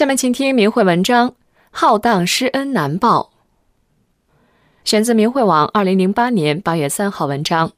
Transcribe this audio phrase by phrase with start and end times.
[0.00, 1.28] 下面请听明慧文章
[1.70, 3.32] 《浩荡师恩难报》，
[4.82, 7.72] 选自明慧网二零零八年八月三号文章。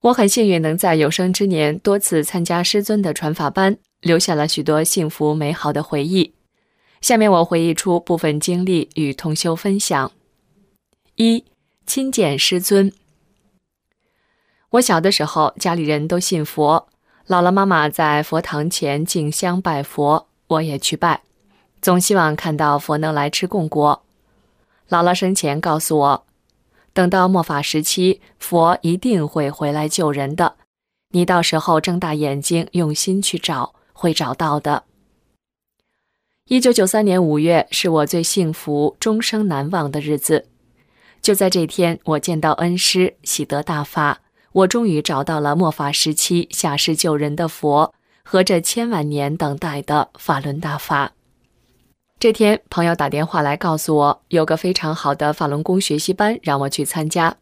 [0.00, 6.32] 我很幸运能在有生之年多次参加师尊的传法班，留下了许多幸福美好的回忆。
[7.02, 10.10] 下面我回忆出部分经历与同修分享：
[11.16, 11.44] 一、
[11.84, 12.90] 亲见师尊。
[14.70, 16.88] 我小的时候，家里人都信佛，
[17.28, 20.28] 姥姥妈妈在佛堂前敬香拜佛。
[20.52, 21.22] 我也去拜，
[21.80, 24.02] 总希望看到佛能来吃供果。
[24.88, 26.24] 姥姥生前告诉我，
[26.92, 30.56] 等到末法时期，佛一定会回来救人的。
[31.10, 34.84] 你到时候睁大眼睛，用心去找，会找到的。
[36.48, 40.46] 一九九三年五月是我最幸福、终生难忘的日子。
[41.22, 44.20] 就在这天，我见到恩师，喜得大发，
[44.52, 47.94] 我终于找到了末法时期下世救人的佛。
[48.32, 51.12] 和这千万年等待的法轮大法。
[52.18, 57.36] 这天，朋友打电话来告诉我，有个非常好的法轮功学习班，让我去参加。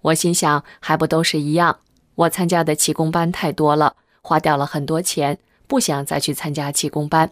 [0.00, 1.78] 我心想，还不都是一样？
[2.16, 5.38] 我参加的气功班太多了，花掉了很多钱，
[5.68, 7.30] 不想再去参加气功班，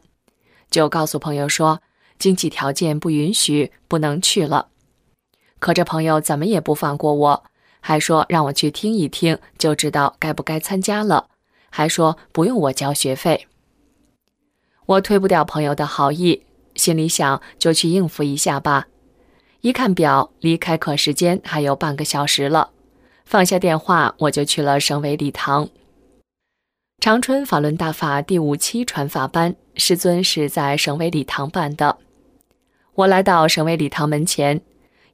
[0.71, 1.83] 就告诉朋友说，
[2.21, 4.69] 经济条件不允许，不能去了。
[5.59, 7.45] 可这朋友怎么也不放过我，
[7.81, 11.31] 还说让我去听一听，就知道该不该参加了。
[11.77, 13.49] 还说不用我交学费，
[14.87, 16.45] 我推不掉朋友的好意，
[16.77, 18.87] 心里想就去应付一下吧。
[19.61, 22.71] 一看表，离开课时间还有半个小时了，
[23.25, 25.69] 放下电话，我就去了省委礼堂。
[27.01, 31.99] 长春法轮大法第五期传法班，师尊是在省委礼堂办的。
[32.95, 34.61] 我来到省委礼堂门前，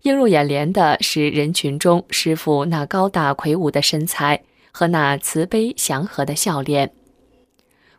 [0.03, 4.43] 映入眼帘的是人群中师傅那高大魁梧的身材。
[4.70, 6.92] 和那慈悲祥和的笑脸，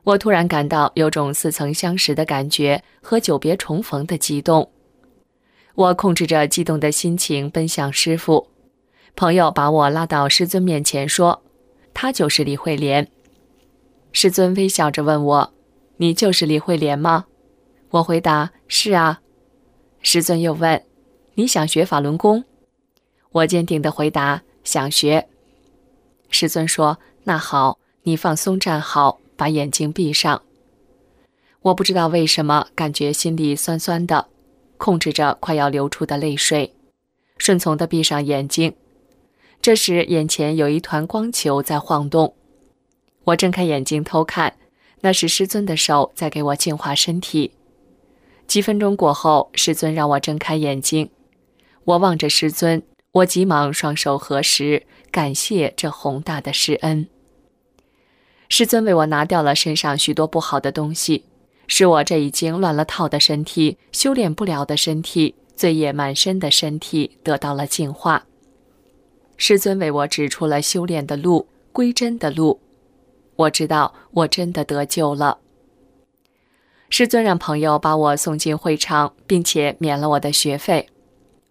[0.03, 4.71] 我突然感到有种似曾相识的感觉和久别重逢的激动。
[5.75, 8.47] 我控制着激动的心情奔向师傅，
[9.15, 11.43] 朋友把我拉到师尊面前说
[11.93, 13.07] ：“他就是李慧莲。”
[14.11, 15.53] 师尊微笑着问我
[15.97, 17.25] ：“你就是李慧莲吗？”
[17.91, 19.21] 我回答：“是啊。”
[20.01, 20.83] 师尊又问
[21.35, 22.43] ：“你想学法轮功？”
[23.31, 25.27] 我坚定地回答：“想学。”
[26.31, 30.41] 师尊说：“那好，你放松站好，把眼睛闭上。”
[31.61, 34.27] 我不知道为什么，感觉心里酸酸的，
[34.77, 36.73] 控制着快要流出的泪水，
[37.37, 38.73] 顺从地闭上眼睛。
[39.61, 42.33] 这时，眼前有一团光球在晃动，
[43.25, 44.55] 我睁开眼睛偷看，
[45.01, 47.51] 那是师尊的手在给我净化身体。
[48.47, 51.11] 几分钟过后，师尊让我睁开眼睛，
[51.83, 52.81] 我望着师尊，
[53.11, 54.87] 我急忙双手合十。
[55.11, 57.07] 感谢这宏大的施恩。
[58.47, 61.25] 师尊为我拿掉了身上许多不好的东西，
[61.67, 68.25] 使我这已经乱了套的身体、修炼不了的身体、罪业满身的身体得到了净化。
[69.37, 72.59] 师尊为我指出了修炼的路、归真的路。
[73.37, 75.39] 我知道我真的得救了。
[76.89, 80.89] 师尊让朋友把我送进会场，并且免了我的学费。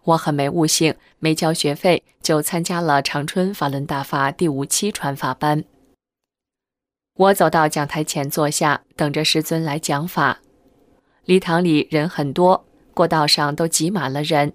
[0.03, 5.63] 我很没悟性，没交学费就参加了长春法轮大法第五期传法班。
[7.15, 10.39] 我走到讲台前坐下，等着师尊来讲法。
[11.25, 14.53] 礼堂里人很多，过道上都挤满了人。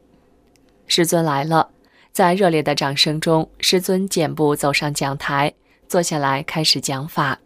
[0.89, 1.71] 师尊来了，
[2.11, 5.55] 在热烈的掌声中，师尊健步走上讲台，
[5.87, 7.39] 坐下来开始讲法。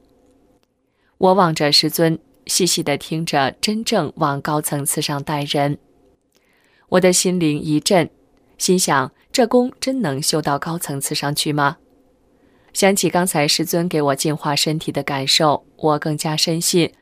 [1.19, 5.79] 我望着师尊，细细的听着，真正往高层次上带人。
[6.91, 8.11] 我的心灵一震，
[8.59, 11.77] 心想：这功真能修到高层次上去吗？
[12.73, 16.93] 想起刚才师尊给我净化身体的感受，我更加深信，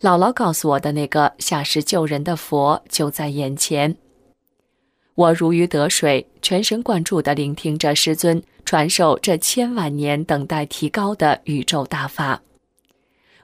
[0.00, 3.96] 姥姥告诉我的那个下世救人的佛就在眼前。
[5.14, 12.40] 我如鱼得水，全神贯注地聆听着师尊传授这千万年等待提高的宇宙大法。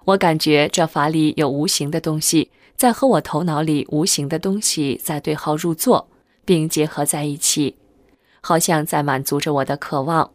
[0.07, 2.51] 我感觉这法里有无形的东西。
[2.81, 6.09] 在和我头脑里无形的东西在对号入座，
[6.47, 7.77] 并结合在一起，
[8.41, 10.31] 好像在满足着我的渴望。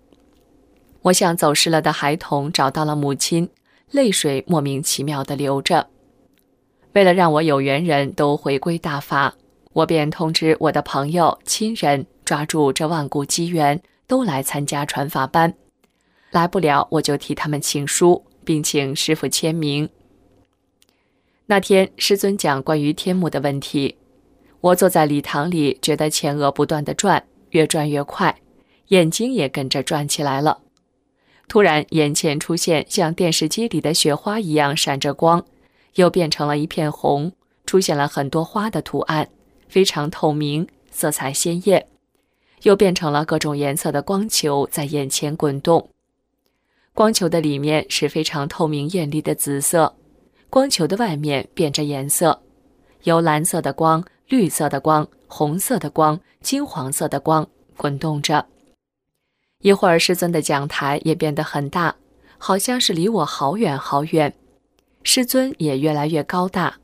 [1.02, 3.50] 我像走失了的孩童找到了母亲，
[3.90, 5.88] 泪水莫名其妙地流着。
[6.94, 9.34] 为了让我有缘人都回归大法，
[9.74, 15.52] 我便通知我的朋友、亲人，抓住这万古机缘，都来参加传法班。
[16.30, 19.90] 来不了，我就替他们请书，并请师傅签名。
[21.48, 23.98] 那天师尊讲关于天目的问题，
[24.62, 28.42] 我坐在礼堂里，觉得前额不断的转，越转越快，
[28.88, 30.62] 眼睛也跟着转起来了。
[31.48, 35.46] 突然，眼前出现像电视机里的雪花一样闪着光。
[35.96, 37.32] 又变成了一片红，
[37.66, 39.30] 出现了很多花的图案，
[39.70, 41.88] 非常透明，色彩鲜艳。
[42.64, 45.90] 又变成了各种颜色的光球在眼前滚动，
[46.94, 49.96] 光球的里面是非常透明艳丽的紫色，
[50.50, 52.42] 光球的外面变着颜色，
[53.04, 57.46] 由蓝色的光、绿色的光、红色的光、金黄色的光
[57.76, 58.46] 滚动着。
[59.62, 61.96] 一会儿，师尊的讲台也变得很大，
[62.38, 64.34] 好像是离我好远好远。
[65.04, 66.78] 师尊也越来越高大，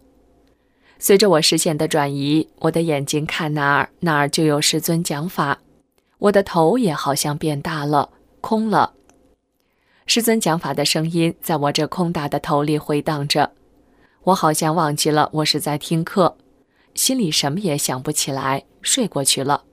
[1.00, 5.58] 随着我视线的转移，我的眼睛看哪儿，哪儿就有师尊讲法。
[6.20, 8.10] 我的头也好像变大了，
[8.42, 8.94] 空了。
[10.08, 13.52] 师尊讲法的声音在我这空大的头里回荡着，
[14.24, 16.38] 我好像忘记了我是在听课，
[16.96, 19.64] 心里什么也想不起来，睡过去了。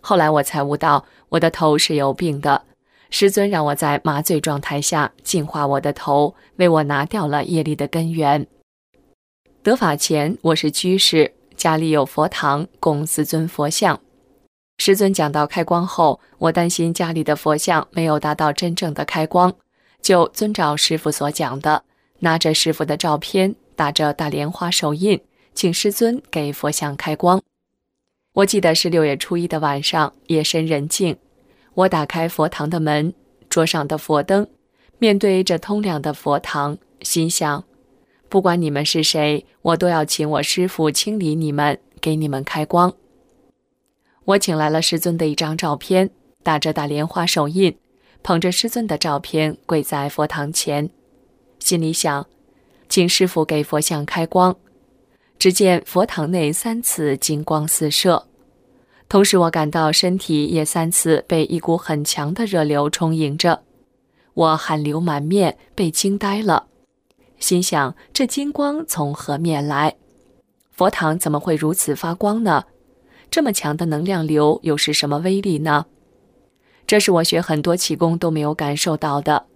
[0.00, 2.62] 后来我才悟到，我的头是有病的。
[3.08, 8.46] 师尊让我在麻醉状态下净化我的头，为我拿掉了业力的根源。
[9.62, 14.00] 得法前，我是居士，家里有佛堂，供四尊佛像。
[14.78, 19.52] 师尊讲到开光后，我担心家里的佛像没有达到真正的开光，
[20.02, 21.82] 就遵照师傅所讲的，
[22.20, 25.20] 拿着师傅的照片，打着大莲花手印，
[25.54, 27.40] 请师尊给佛像开光。
[28.34, 31.16] 我记得是六月初一的晚上，夜深人静。
[31.72, 33.12] 我打开佛堂的门，
[33.48, 34.46] 桌上的佛灯，
[34.98, 37.64] 面对着通亮的佛堂，心想：
[38.28, 42.92] 不管你们是谁，我都要请我师父清理你们，给你们开光。
[44.26, 46.10] 我请来了师尊的一张照片，
[46.42, 47.76] 打着大莲花手印，
[48.24, 50.90] 捧着师尊的照片跪在佛堂前，
[51.60, 52.26] 心里想：
[52.88, 54.56] 请师傅给佛像开光。
[55.38, 58.26] 只见佛堂内三次金光四射。
[59.08, 63.62] 同时，我感到身体也三次被一股很强的热流充盈着，
[64.34, 66.66] 我汗流满面，被惊呆了，
[67.38, 69.94] 心想：这金光从何面来？
[70.72, 72.64] 佛堂怎么会如此发光呢？
[73.30, 75.86] 这么强的能量流又是什么威力呢？
[76.86, 79.46] 这是我学很多气功都没有感受到的。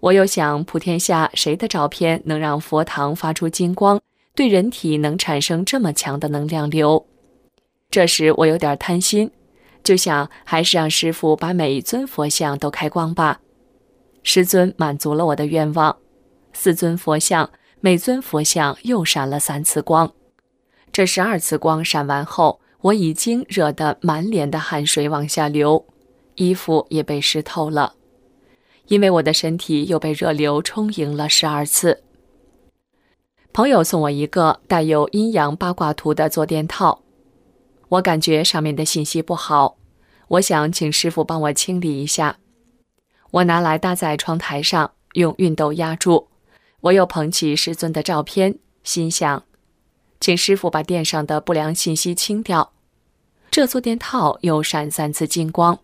[0.00, 4.00] 我又想，普天下谁的照片能让佛堂发出金光，
[4.34, 7.06] 对人体能产生这么强的能量流？
[7.90, 9.30] 这时我有点贪心，
[9.82, 13.40] 就想还是让师傅把每一尊佛像都开光吧。
[14.22, 15.96] 师尊满足了我的愿望，
[16.52, 17.50] 四尊佛像，
[17.80, 20.12] 每尊佛像又闪了三次光。
[20.90, 25.86] 这十二次光闪完后，我已经热得满脸的汗水往下流，
[26.34, 27.94] 衣服也被湿透了，
[28.88, 32.02] 因为我的身体又被热流充盈了十二次。
[33.54, 37.00] 朋友送我一个带有阴阳八卦图的坐垫套。
[37.88, 39.78] 我感觉上面的信息不好，
[40.28, 42.36] 我想请师傅帮我清理一下。
[43.30, 46.28] 我拿来搭在窗台上，用熨斗压住。
[46.80, 49.44] 我又捧起师尊的照片，心想，
[50.20, 52.72] 请师傅把垫上的不良信息清掉。
[53.54, 55.78] 这坐垫套又闪三次金光，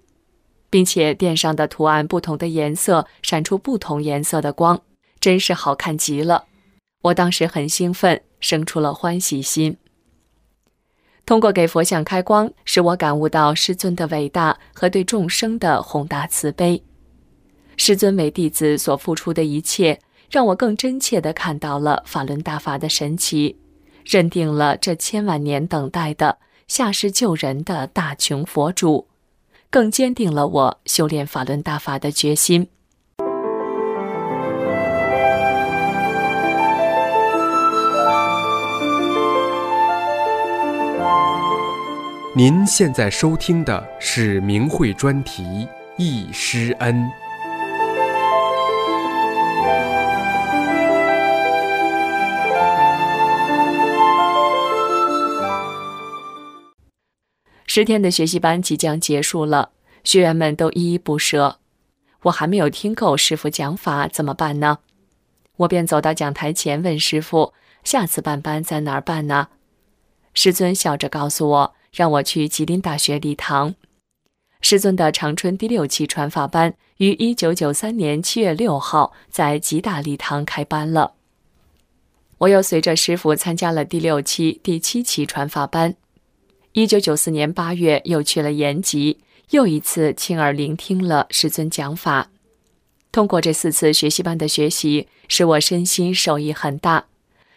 [0.71, 4.83] 并且垫上的图案不同的颜色闪出不同颜色的光，
[5.21, 6.47] 真是好看极了。
[7.03, 9.77] 我当时很兴奋，生出了欢喜心。
[11.25, 16.83] 通过给佛像开光，使我感悟到师尊的伟大和对众生的宏大慈悲。
[17.77, 19.97] 师尊为弟子所付出的一切，
[20.29, 23.57] 让我更真切地看到了法轮大法的神奇，
[24.05, 26.37] 认定了这千万年等待的
[26.71, 29.09] 下世救人的大穷佛主，
[29.71, 32.69] 更坚定了我修炼法轮大法的决心。
[42.37, 45.43] 您现在收听的是明慧专题
[45.97, 46.95] 《易师恩》。
[57.73, 59.71] 十天的学习班即将结束了，
[60.03, 61.61] 学员们都依依不舍。
[62.23, 64.79] 我还没有听够师傅讲法，怎么办呢？
[65.59, 67.53] 我便走到讲台前问师傅
[67.85, 69.51] ：“下次办班在哪儿办呢？”
[70.35, 71.75] 师尊笑着告诉我。
[71.93, 73.77] 让我去吉林大学礼堂。
[74.61, 81.15] 师尊的长春第六期传法班于一九九三年七月六号在吉大礼堂开班了。
[82.39, 85.95] 我又随着师傅参加了第六期、第七期传法班。
[86.73, 89.19] 一九九四年八月又去了延吉，
[89.51, 92.31] 又一次亲耳聆听了师尊讲法。
[93.11, 97.07] 通过这四次学习班的学习，使我身心受益很大，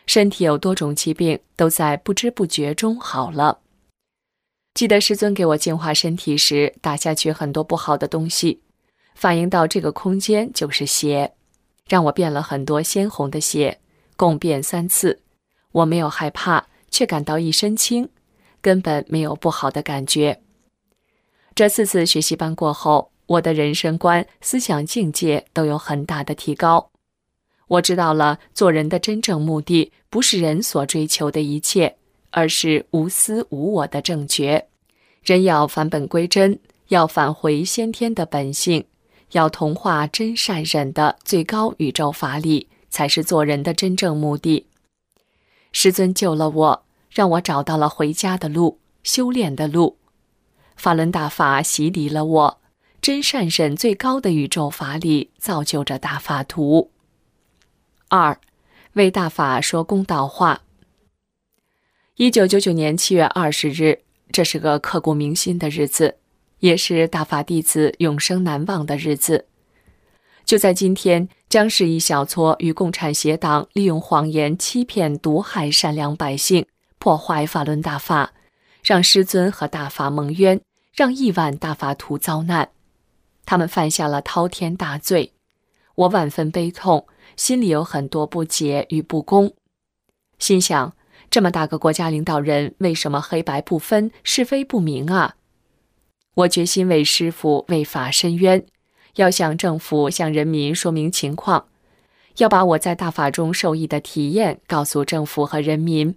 [0.07, 3.59] 身体有多种疾病都在不知不觉中好了。
[4.73, 8.61] 记得师尊给我净化身体时，打下去很多不好的东西，
[9.13, 11.33] 反映到这个空间就是血，
[11.87, 13.79] 让我变了很多鲜红的血，
[14.17, 15.21] 共变三次。
[15.71, 18.09] 我没有害怕，却感到一身轻，
[18.63, 20.41] 根本没有不好的感觉。
[21.53, 26.89] 这四次学习班过后，我的人生观、思想境界都有很大的提高。
[27.67, 31.95] 我知道了，做人的真正目的不是人所追求的一切。
[32.35, 34.65] 而是无私无我的正觉，
[35.21, 38.83] 人要返本归真，要返回先天的本性，
[39.33, 44.65] 要同化真善忍的最高宇宙法理，才是做人的真正目的。
[45.73, 46.82] 师尊救了我，
[47.13, 49.97] 让我找到了回家的路，修炼的路。
[50.75, 52.61] 法轮大法洗礼了我，
[52.99, 56.91] 真善忍最高的宇宙法理造就着大法图。
[58.09, 58.39] 二，
[58.93, 60.63] 为大法说公道话。
[62.15, 63.99] 一九九九年七月二十日，
[64.31, 66.17] 这是个刻骨铭心的日子，
[66.59, 69.45] 也是大法弟子永生难忘的日子。
[70.45, 76.65] 就在今天，将是一小撮与共产邪党利用谎言欺骗、毒害善良百姓，
[77.03, 78.31] 破坏法轮大法，
[78.81, 80.61] 让师尊和大法蒙冤，
[80.93, 82.69] 让亿万大法徒遭难。
[83.45, 85.33] 他们犯下了滔天大罪，
[85.95, 87.05] 我万分悲痛，
[87.35, 89.53] 心里有很多不解与不公，
[90.39, 90.95] 心想。
[91.29, 95.35] 这么大个国家领导人，为什么黑白不分、是非不明啊？
[96.35, 98.65] 我决心为师傅、为法伸冤，
[99.15, 101.67] 要向政府、向人民说明情况，
[102.37, 106.15] 要把我在大法中受益的体验告诉政府和人民，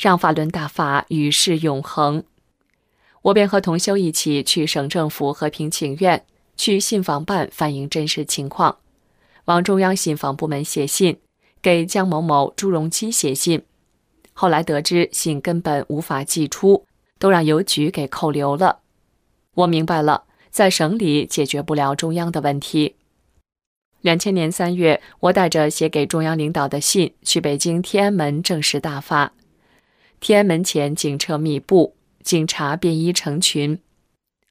[0.00, 2.24] 让法轮大法与世永恒。
[3.20, 6.24] 我便和同修一起去省政府和平请愿，
[6.56, 8.78] 去信访办反映真实情况，
[9.44, 11.18] 往中央信访部门写信，
[11.60, 13.62] 给江某某、朱镕基写信。
[14.32, 16.86] 后来得知信根本无法寄出，
[17.18, 18.78] 都让邮局给扣留了。
[19.54, 22.96] 我明白了，在省里解决不了中央的问题。
[24.00, 29.34] 两千年三月，我带着写给中央领导的信去北京天安门正式大发。
[30.20, 33.80] 天安门前警车密布，警察便衣成群。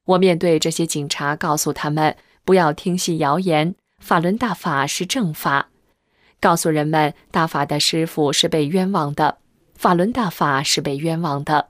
[0.04, 5.70] 我面对这些警察，告诉他们不要听信谣言，法轮大法是正法，
[6.42, 9.38] 告诉人们大法的师傅是被冤枉的。
[9.76, 11.68] 法轮大法是被冤枉的，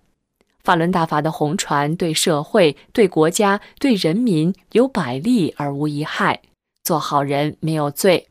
[0.64, 6.42] 法轮大法的红船对社会、对国家、对人民有百利而无一害，
[6.84, 8.30] 做好人没有罪。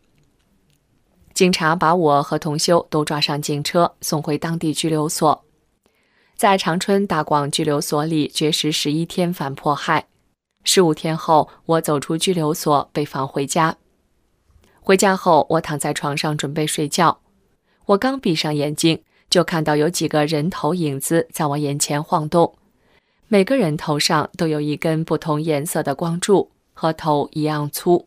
[1.34, 5.44] 警察把我和同修都抓上警车，送回当地拘留所，
[6.38, 10.06] 在长春大广拘留所里绝食十一天反迫害。
[10.62, 13.76] 十五天后，我走出拘留所，被放回家。
[14.78, 17.18] 回家后，我躺在床上准备睡觉，
[17.86, 19.02] 我刚闭上眼睛。
[19.28, 22.54] 就看到有几个人头影子在我眼前晃动，
[23.26, 28.06] 每个人头上都有一根不同颜色的光柱，和头一样粗。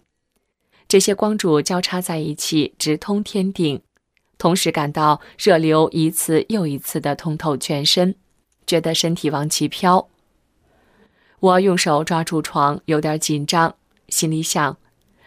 [0.88, 3.82] 这些光柱交叉在一起，直通天顶。
[4.42, 8.16] 同时感到热流一次又一次的通透全身，
[8.66, 10.10] 觉得身体往起飘。
[11.40, 13.76] 我用手抓住床，有点紧张，
[14.10, 14.76] 心里想：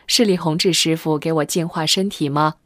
[0.08, 2.56] 是李洪志师傅给我净化身体吗？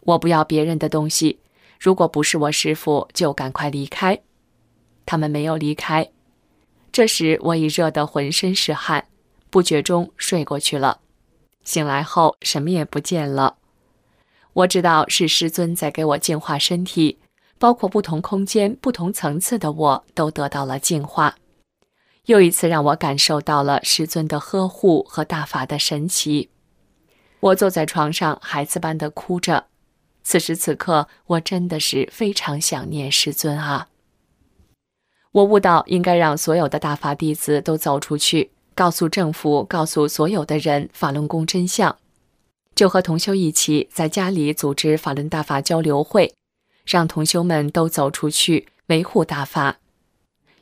[0.00, 1.40] 我不要别人的东西。
[1.78, 4.18] 如果不是我师傅，就赶快离开。
[5.04, 6.08] 他们没有离开。
[6.90, 9.08] 这时我已热得浑身是汗，
[9.50, 11.00] 不觉中睡过去了。
[11.64, 13.58] 醒来后什么也不见了。
[14.54, 17.18] 我知道是师尊在给我净化身体，
[17.58, 21.36] 包括不同空间、不同层次的我都得到了净化。
[22.26, 26.50] 又一次让我感受到了师尊的呵护和大法的神奇。
[27.40, 29.66] 我坐在床上，孩子般的哭着。
[30.22, 33.88] 此时此刻，我真的是非常想念师尊啊！
[35.32, 41.96] 我悟到，应该让所有的大法弟子都走出去，告诉政府，告诉所有的人法轮功真相。
[42.74, 46.34] 就和同修一起在家里组织法轮大法交流会，
[46.84, 49.78] 让同修们都走出去维护大法。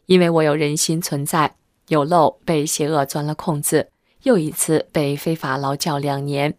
[0.06, 1.54] 因为我有人心存在，
[1.88, 3.88] 有漏被邪恶钻了空子，
[4.24, 6.56] 又一次被非法劳教两年。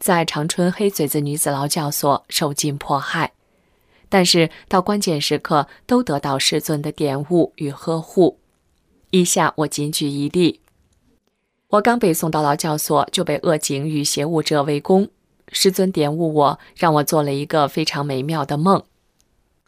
[0.00, 3.32] 在长春黑嘴子女子劳教所受尽迫害，
[4.08, 8.38] 但是到关键时刻都得到师尊的点悟与呵护。
[9.10, 10.60] 以下我仅举一例：
[11.70, 15.08] 我刚被送到劳教所，就被恶警与邪物者围攻。
[15.52, 18.82] 师尊点悟我，让我做了一个非常美妙的梦。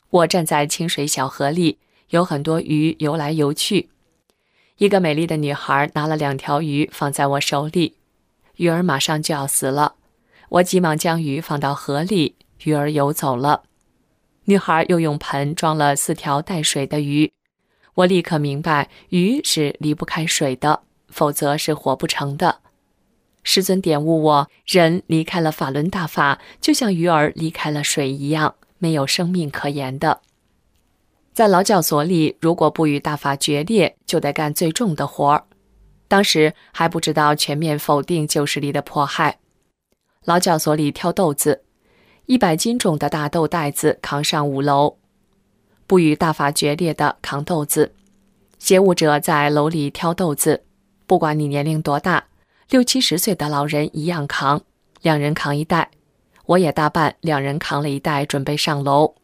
[0.08, 1.78] 我站在清水小河里，
[2.08, 3.90] 有很多鱼游来游去。
[4.78, 7.96] 一个美丽的女孩拿了两条鱼放在我手里，
[8.56, 9.96] 鱼儿马上就要死了。
[10.48, 13.64] 我急忙将鱼放到河里，鱼儿游走了。
[14.44, 17.30] 女孩又用盆装了四条带水的鱼。
[17.92, 22.60] 我立刻明白，鱼是离不开水的，否则是活不成的。
[23.42, 30.20] 师尊点悟我：人离开了法轮大法，就像鱼儿离开了水一样，没有生命可言的。
[31.32, 35.44] 在劳教所里，如果不与大法决裂，就得干最重的活儿。
[36.06, 39.38] 当时还不知道全面否定旧势力的迫害。
[40.24, 41.62] 劳教所里挑豆子，
[42.26, 44.98] 一百斤重的大豆袋子扛上五楼，
[45.86, 47.94] 不与大法决裂的扛豆子。
[48.58, 50.64] 邪物者在楼里挑豆子，
[51.10, 52.28] 不管你年龄多大，
[52.68, 54.62] 六七十岁的老人一样扛，
[55.02, 55.90] 两人扛一袋。
[56.46, 59.16] 我也大半，两人扛了一袋，准备上楼。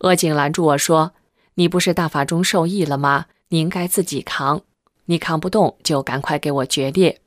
[0.00, 1.14] 恶警拦住我说
[1.56, 3.24] ：“你不是大法中受益了吗？
[3.48, 4.60] 你应该自己扛。
[5.06, 7.18] 你扛不动，就赶快给我决裂。”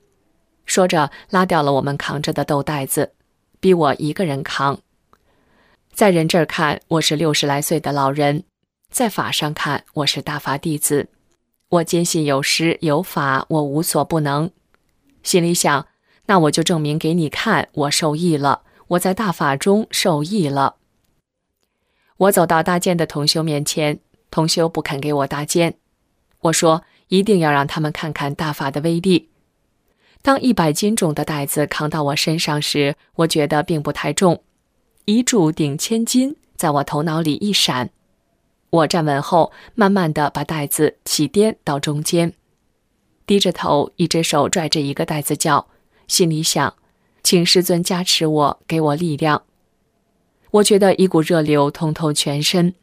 [0.68, 3.14] 说着，拉掉了我们扛着的豆袋子，
[3.60, 4.80] 逼我一个人扛。
[5.92, 8.44] 在人这儿看，我是六十来岁的老人；
[8.92, 11.10] 在法上看，我是大法弟子。
[11.70, 14.50] 我坚信有师有法，我无所不能。
[15.22, 15.86] 心里想，
[16.28, 20.76] 那我就证明给你看，我受益了，我在大法中受益了。
[22.16, 24.00] 我走到搭肩的同修面前，
[24.32, 25.78] 同修不肯给我搭肩。
[26.40, 29.30] 我说：“一定要让他们看看大法的威力。”
[30.24, 34.42] 当一百斤重的袋子扛到我身上时，我觉得并不太重。
[35.04, 37.90] 一柱顶千斤，在我头脑里一闪。
[38.70, 42.34] 我站稳后，慢慢的把袋子起颠到中间，
[43.26, 45.68] 低着头，一只手拽着一个袋子叫，
[46.08, 46.74] 心里想
[47.24, 49.44] ：“请师尊加持我，给我力量。”
[50.52, 52.74] 我觉得一股热流通透全身。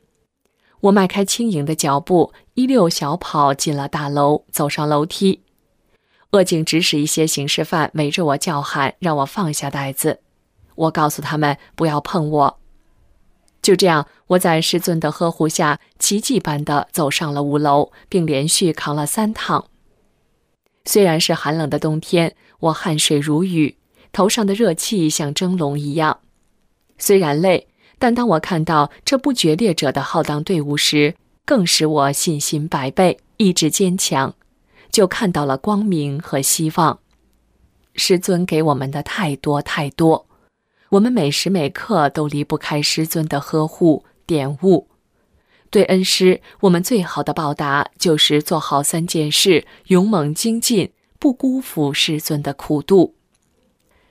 [0.80, 5.42] 我迈开轻盈的脚步，一溜小跑进了大楼，走上楼梯。
[6.32, 10.20] 恶警指使一些刑事犯围着我叫喊，让我放下袋子。
[10.74, 12.58] 我告诉他们不要碰我。
[13.64, 19.68] 就这样，我在师尊的呵护下，奇迹般的走上了五楼，并连续扛了三趟。
[20.84, 23.78] 虽然是寒冷的冬天，我汗水如雨，
[24.12, 26.18] 头上的热气像蒸笼一样。
[26.98, 27.66] 虽然累，
[27.98, 31.14] 但当我看到这不决裂者的浩荡队伍时，
[31.46, 34.34] 更使我信心百倍，意志坚强。
[34.90, 36.98] 就看到了光明和希望。
[37.94, 40.23] 师尊给我们的太多太多，
[40.94, 44.86] 我们每时每刻都离不开师尊的呵护点悟。
[45.68, 53.16] 对恩师，我们最好的报答就是做好三件事：勇猛精进，不辜负师尊的苦度。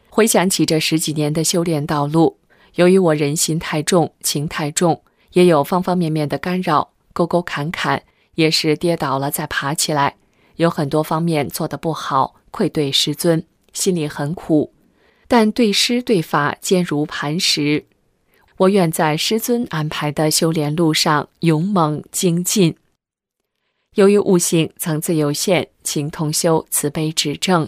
[0.09, 2.37] 回想起这十几年的修炼道路，
[2.75, 8.03] 由于我人心太重，情太重，也有方方面面的干扰，沟沟坎坎，
[8.35, 10.17] 也是跌倒了再爬起来。
[10.57, 13.41] 有很多方面做得不好，愧对师尊，
[13.71, 14.73] 心里很苦，
[15.27, 17.85] 但对师对法坚如磐石。
[18.57, 22.75] 我愿在师尊安排的修炼路上勇猛精进。
[23.95, 27.67] 由于悟性层次有限，请同修慈悲指正。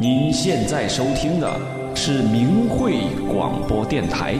[0.00, 1.60] 您现在收听的
[1.94, 4.34] 是明慧广播电台。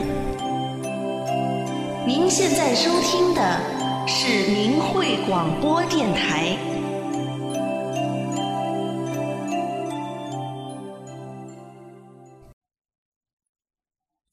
[2.06, 3.78] 您现在收听的。
[4.10, 6.56] 是明慧广播电台。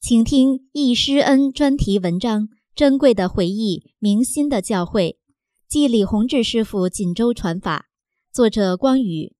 [0.08, 2.42] 请听易师恩专题文章
[2.76, 5.14] 《珍贵的回忆，明心的教诲》，
[5.68, 7.86] 继李洪志师傅锦州传法。
[8.32, 9.34] 作者光宇。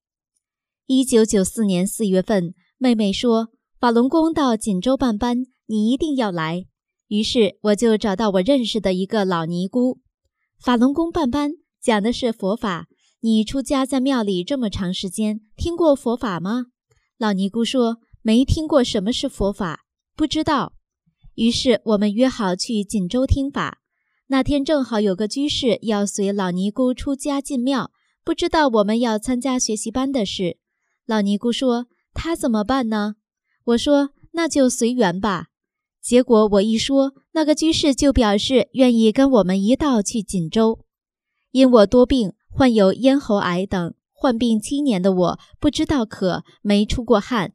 [0.87, 6.67] 一九九四年四月份，妹妹说法轮功到锦州办班，你一定要来。
[7.07, 10.01] 于是我就找到我认识的一个老尼姑。
[10.59, 12.89] 法轮功办班讲的是佛法。
[13.21, 16.65] 你出家在庙里这么长时间，听过佛法吗？
[17.19, 19.85] 老尼姑说没听过什么是佛法，
[20.17, 20.73] 不知道。
[21.35, 23.79] 于是我们约好去锦州听法。
[24.29, 27.93] 那天正好有个居士要随老尼姑出家进庙，
[28.25, 30.57] 不知道我们要参加学习班的事。
[31.05, 33.17] 老尼姑说他怎么办呢？
[33.65, 35.49] 我说那就随缘吧。
[36.01, 40.81] 结果我一说，那个居士就表示愿意跟我们一道去锦州。
[41.51, 47.53] 因我多病，患有咽喉癌等，患病七年的我不知道渴，没出过汗。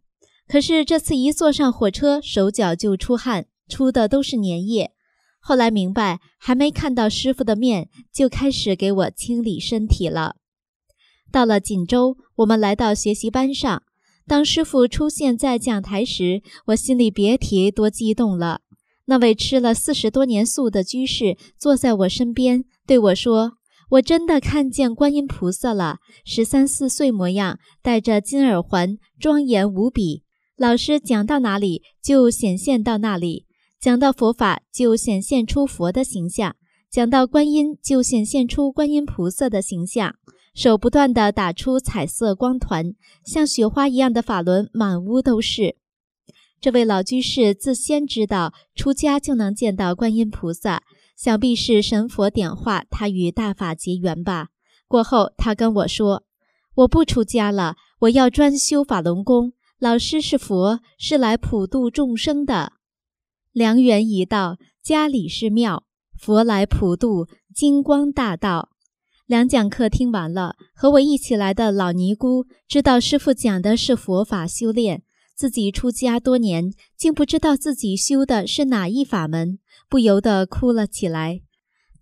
[0.52, 4.92] 可是这次一坐上火车，手脚就出汗，出的都是粘液。
[5.40, 10.36] 后来明白，还没看到师傅的面，就开始给我清理身体了。
[11.32, 13.84] 到了锦州，我们来到学习班上。
[14.28, 18.60] 当师傅出现在讲台时，我心里别提多激动了。
[19.06, 23.54] 那位吃了四十多年素的居士坐在我身边，对我说
[23.92, 30.24] ：“我真的看见观音菩萨了，十三四岁模样，戴着金耳环，庄严无比。
[30.58, 33.46] 老师讲到哪里，就显现到哪里；
[33.80, 36.52] 讲到佛法，就显现出佛的形象；
[36.92, 40.16] 讲到观音，就显现出观音菩萨的形象。
[40.54, 42.94] 手不断地打出彩色光团，
[43.26, 45.78] 像雪花一样的法轮满屋都是。”
[46.60, 50.84] 这位老居士自先知道出家就能见到观音菩萨，
[51.18, 54.50] 想必是神佛点化他与大法结缘吧。
[54.88, 56.24] 过后，他跟我说
[56.76, 59.54] ：“我不出家了，我要专修法轮功。
[59.82, 62.74] 老师是佛，是来普度众生的。
[63.52, 65.86] 良缘已到，家里是庙，
[66.20, 68.70] 佛来普度，金光大道。”
[69.26, 75.02] 两讲课听完了，和我一起来的老尼姑知道师傅讲的是佛法修炼。
[75.36, 79.58] 自己出家多年，竟不知道自己修的是哪一法门，
[79.90, 81.42] 不由得哭了起来。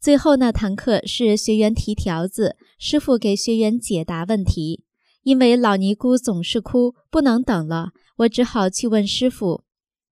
[0.01, 4.83] 最后那堂课是学员提条子，师傅给学员解答问题。
[5.29, 9.61] 因为老尼姑总是哭，不能等了，我只好去问师傅。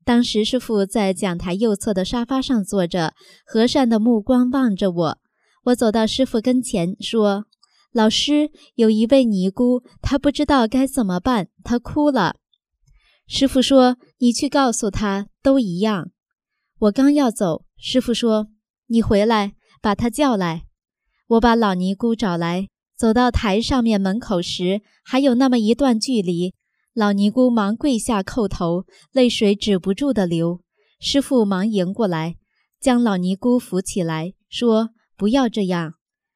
[0.05, 5.17] 当时师傅在讲台右侧的沙发上坐着，和善的目光望着我。
[5.63, 7.45] 我走到师傅跟前，说
[7.91, 12.35] ：“老师，有一位尼姑，她不知道该怎么办，她哭了。”
[13.25, 16.11] 师傅说：“你去告诉她，都一样。”
[16.77, 18.49] 我刚要走，师傅说
[18.85, 20.65] ：“你回来，把他叫来。”
[21.29, 26.55] 我把老尼姑找来，走到台上面门口时，还有那么一段距离。
[26.93, 30.61] 老尼姑忙跪下叩头，泪水止不住的流。
[30.99, 32.37] 师傅忙迎过来，
[32.81, 35.93] 将老尼姑扶起来，说：“不要这样。”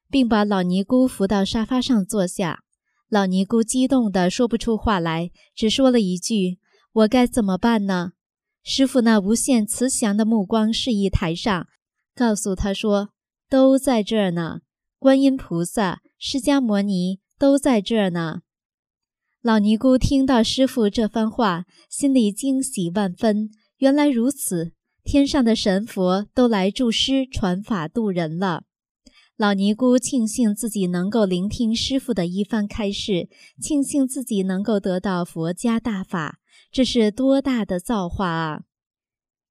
[0.08, 2.60] 并把老尼姑扶到沙发上坐下。
[3.08, 6.58] 老尼姑激动的说不出话来，只说了一句。
[6.92, 8.12] 我该怎么办呢？
[8.62, 11.66] 师傅那无限慈祥的目光示意台上，
[12.14, 13.08] 告诉他说
[13.50, 14.60] ：“都在这儿呢，
[15.00, 18.42] 观音菩萨、释迦摩尼都在这儿呢。”
[19.42, 23.50] 老尼姑听到师傅这番话，心里惊喜万分。
[23.78, 24.70] 原来如此，
[25.02, 28.62] 天上的神佛都来助师传法度人了。
[29.36, 33.28] 老尼姑庆幸自己能够聆听师傅的一番开示，
[33.60, 36.38] 庆幸自己能够得到佛家大法。
[36.70, 38.62] 这是多大的造化啊！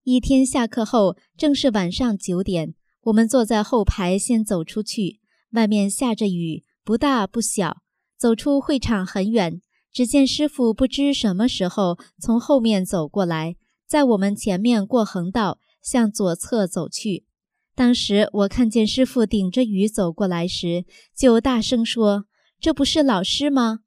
[0.03, 5.20] 一天下课后，正是晚上九点，我们坐在后排，先走出去。
[5.51, 7.77] 外面下着雨，不大不小。
[8.17, 9.61] 走出会场很远，
[9.91, 13.55] 只见师傅不知什么时候从后面走过来，
[13.87, 17.25] 在我们前面过横道，向左侧走去。
[17.73, 20.85] 当时我看见师傅顶着雨走过来时，
[21.15, 22.25] 就大声说
[22.61, 23.79] ：“这不是老师吗？”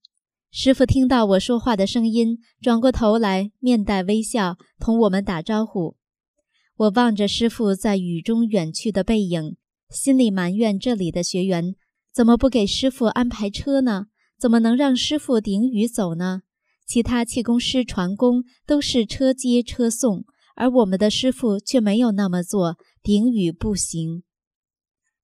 [0.50, 5.96] 师傅听到我说话的声音，转过头来，面带微笑，同我们打招呼。
[6.76, 9.56] 我望着师傅在雨中远去的背影，
[9.90, 11.74] 心里埋怨这里的学员
[12.12, 14.06] 怎么不给师傅安排车呢？
[14.38, 16.42] 怎么能让师傅顶雨走呢？
[16.86, 24.22] 其他气功师传功都是车接车送，而我们的师傅却没有那么做，顶雨不行。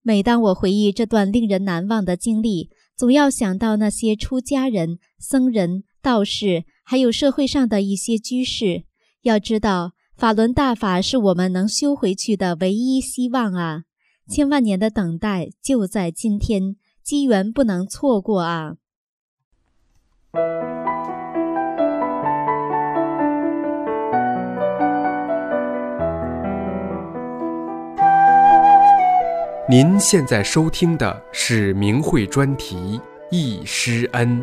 [0.03, 8.85] 每当我回忆这段令人难忘的经历，总要想到那些出家人、僧人、道士，还有社会上的一些居士。
[9.23, 13.83] 要知道，法轮大法是我们能修回去的唯一希望啊！
[14.29, 18.77] 千万年的等待就在今天，机缘不能错过啊！
[29.69, 32.77] 您现在收听的是明慧专题
[33.31, 34.43] 《易师恩》。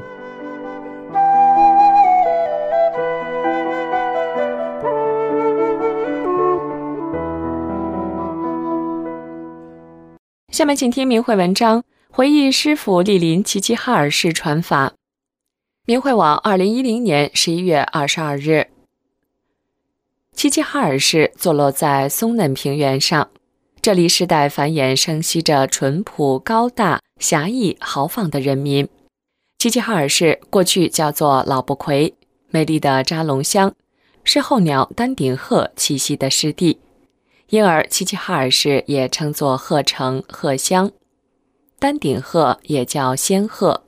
[10.58, 14.94] 下面请听明慧文章，回忆师傅莅临齐齐哈尔市传法。
[15.86, 18.66] 明慧网二零一零年十一月二十二日，
[20.36, 23.30] 齐齐哈尔市坐落在松嫩平原上。
[23.84, 28.90] 这里世代繁衍生息着淳朴、高大、侠义、豪放的人民。
[29.60, 32.16] 齐齐哈尔市过去叫做老不奎，
[32.50, 33.76] 美丽的扎龙乡
[34.24, 36.80] 是候鸟丹顶鹤栖息的湿地，
[37.50, 40.92] 因而齐齐哈尔市也称作鹤城、鹤乡。
[41.80, 43.84] 丹顶鹤也叫仙鹤，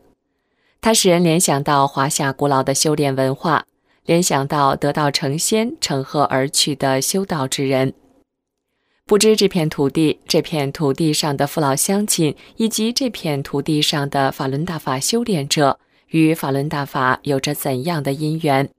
[0.80, 3.66] 它使人联想到华夏古老的修炼文化，
[4.06, 7.94] 联想到得道成仙、乘鹤而去的修道之人。
[9.06, 18.70] 不知这片土地、这片土地上的父老乡亲，以及这片土地上的法轮大法修炼者，与法轮大法有着怎样的因缘？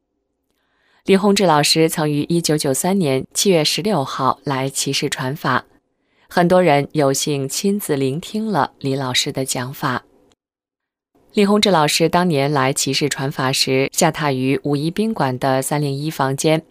[1.11, 5.65] 李洪志老师曾于1993年7月16号来齐市传法，
[6.29, 10.05] 很多人有幸亲自聆听了李老师的讲法。
[11.33, 16.63] 李洪志老师当年来齐市传法时，下榻于五一宾馆的301房间。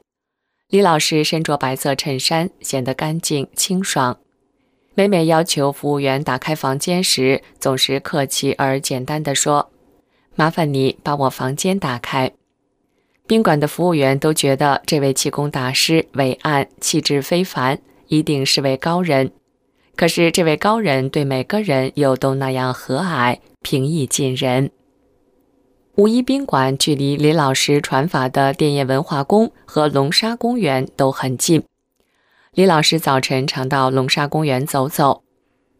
[0.70, 4.20] 李老师身着白色衬衫，显得干净清爽。
[4.94, 9.70] 每每要求服务员打开房间时，总是客气而简单地说
[10.36, 12.32] ：“麻烦你把我房间打开。”
[13.30, 19.30] 宾馆的服务员都觉得这位气功大师伟岸气质非凡，一定是位高人。
[19.96, 24.72] 可是这位高人对每个人又都那样和蔼、平易近人。
[25.94, 31.64] 五一宾馆距离李老师传法的电业文化宫和龙沙公园都很近。
[32.56, 35.22] 李老师早晨常到龙沙公园走走。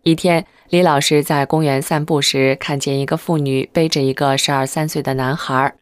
[0.04, 5.74] 一天，李老师在公园散步时，看见一个妇女背着一个十二三岁的男孩。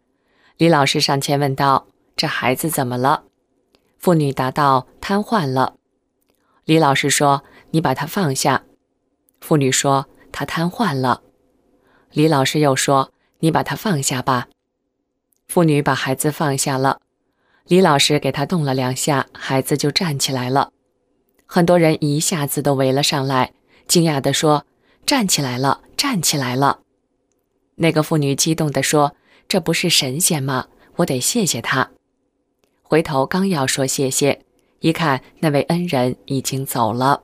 [0.57, 3.23] 李老师上前问道：“这孩子怎么了？”
[3.97, 5.75] 妇女答道：“瘫痪了。”
[6.65, 8.63] 李老师说：“你把他放下。”
[9.39, 11.21] 妇女说：“他瘫痪了。”
[12.11, 13.11] 李老师又说。
[13.39, 14.47] 你把他放下吧。
[15.47, 17.01] 妇女把孩子放下了，
[17.67, 20.71] 李老师给他动了两下，孩子就站起来了。
[21.45, 23.53] 很多人一下子都围了上来，
[23.87, 24.65] 惊讶地说
[25.05, 26.79] ：“站起来了，站起来了！”
[27.75, 29.15] 那个妇女激动地说
[29.47, 30.67] ：“这不是神仙吗？
[30.97, 31.89] 我得谢谢他。”
[32.83, 34.41] 回头刚要说谢谢，
[34.79, 37.23] 一看那位恩人已经走了。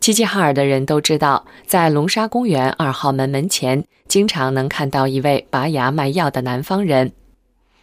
[0.00, 7.12] 齐齐哈尔的人都知道，在龙沙公园二号门门前，经常能看到一位拔牙卖药的南方人。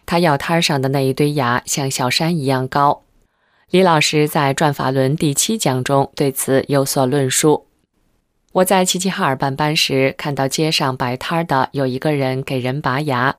[0.06, 3.02] 他药摊上的那一堆牙像小山一样高。
[3.70, 7.66] 李老师在《转法轮》第七讲中对此有所论述。
[8.52, 13.36] 我在齐齐哈尔办班时，看到街上摆摊的有一个人给人拔牙，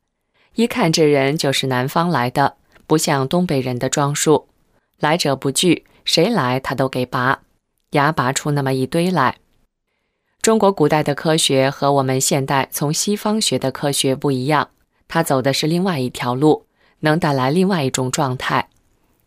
[0.55, 2.55] 一看这人就是南方来的，
[2.87, 4.47] 不像东北人的装束，
[4.99, 7.41] 来者不拒，谁来他都给拔。
[7.91, 9.35] 牙拔出那么一堆来。
[10.41, 14.71] 中国古代的科学和我们现代从西方学的科学不一样，
[15.07, 16.65] 它走的是另外一条路，
[17.01, 18.67] 能带来另外一种状态，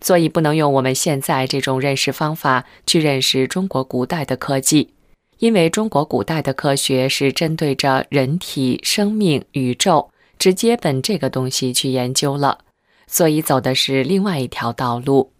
[0.00, 4.92] 所以不能用我们现在这种认识方法去认识中国古代的科技，
[5.38, 12.60] 因为中国古代的科学是针对着人体、生命、宇宙，直接奔这个东西去研究了，
[13.06, 15.32] 所以走的是另外一条道路。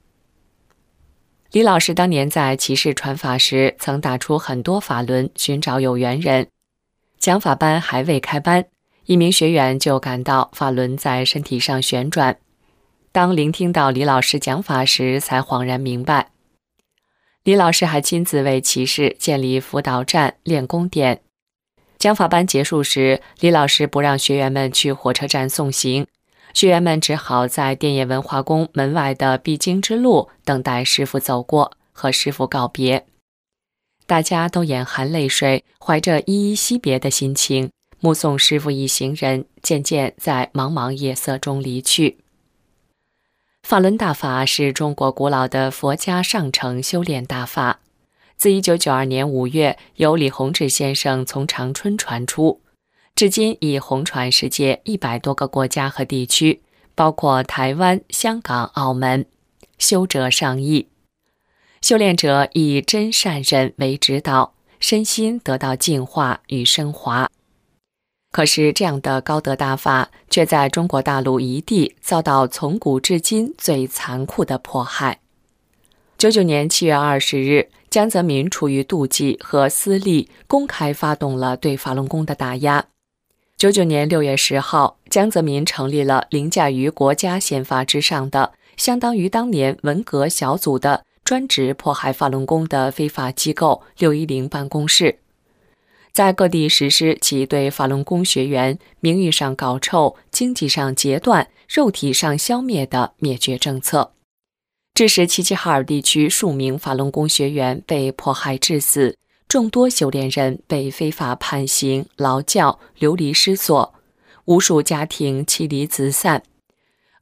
[1.53, 6.49] 李老师当年在骑士传法时，曾打出很多法轮，寻找有缘人。
[7.19, 8.67] 讲法班还未开班，
[9.07, 12.37] 一名学员就感到法轮在身体上旋转。
[13.11, 16.33] 当聆听到李老师讲法时，才恍然明白。
[17.47, 21.21] 李老师还亲自为骑士建立辅导站、练功点。
[21.97, 26.09] 讲法班结束时，李老师不让学员们去火车站送行。
[26.53, 33.07] 学员们只好在电业文化宫门外的必经之路等待师傅走过，和师傅告别。
[34.07, 42.19] 大家都眼含泪水，怀着依依惜别的心情，目送师傅一行人渐渐在茫茫夜色中离去。
[43.67, 47.81] 法轮大法是中国古老的佛家上乘修炼大法，
[48.37, 52.61] 自1992年5月由李洪志先生从长春传出。
[53.17, 56.63] 至今已红传世界一百多个国家和地区，
[56.95, 59.27] 包括台湾、香港、澳门，
[59.79, 60.87] 修者上亿。
[61.83, 67.29] 修炼者以真善忍为指导，身心得到净化与升华。
[68.37, 75.21] 可是，这样的高德大法却在中国大陆一地遭到从古至今最残酷的迫害。
[76.19, 82.85] 九九年七月二十日，江泽民出于妒忌和私利，公开发动了对法轮功的打压。
[83.57, 95.21] 九九年六月十号，江泽民成立了凌驾于国家宪法之上的、相当于当年文革小组的专职迫害法轮功的非法机构“六一零”办公室，
[96.17, 104.15] 在各地实施其对法轮功学员名誉上搞臭、经济上截断、肉体上消灭的灭绝政策，
[104.95, 109.19] 致使齐齐哈尔地区数名法轮功学员被迫害致死。
[109.47, 113.93] 众多修炼人被非法判刑、劳教、流离失所，
[114.47, 116.43] 无数家庭妻离子散，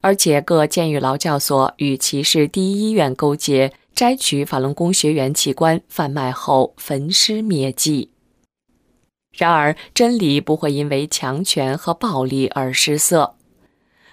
[0.03, 8.13] 而且各监狱劳教所与骑士第一医院勾结，摘取法轮功学员器官贩卖后焚尸灭迹。
[9.37, 13.35] 然而，真理不会因为强权和暴力而失色。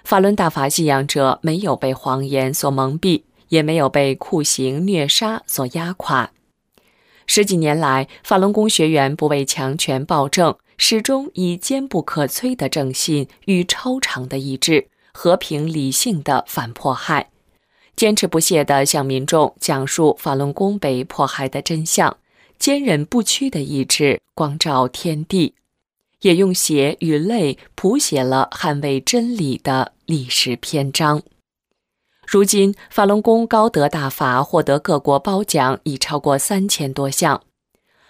[0.04, 6.32] 法轮大法信仰者没有被谎言所蒙蔽，也没有被酷刑虐杀所压垮。
[7.26, 17.30] 十几年来，法轮功学员不畏强权暴政，始终以坚不可摧的正信与超常的意志，和平理性的反迫害，
[17.94, 22.16] 坚持不懈地向民众讲述法轮功被迫害的真相，
[22.62, 25.56] 坚韧不屈的意志光照天地，
[26.20, 31.24] 也用血与泪谱写了捍卫真理的历史篇章。
[32.24, 37.42] 如今，法轮功高德大法获得各国褒奖已超过三千多项，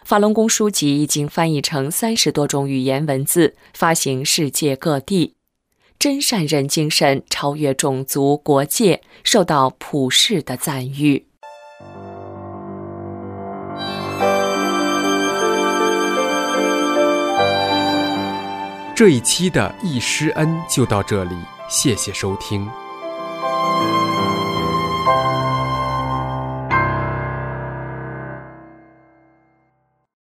[0.04, 5.36] 法轮功书籍已经翻译成三十多种语言文字，发行世界各地。
[5.98, 11.28] 真善人精神超越种族国界，受到普世的赞誉。
[18.94, 21.34] 这一期的易师恩就到这里，
[21.68, 22.68] 谢谢收听。